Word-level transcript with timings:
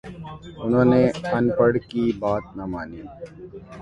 انہوں 0.63 0.85
نے 0.91 1.01
اَن 1.33 1.45
پڑھ 1.57 1.77
کی 1.89 2.03
بات 2.21 2.43
نہ 2.57 2.65
مانی 2.71 3.01